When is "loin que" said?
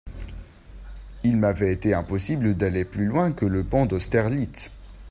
3.05-3.45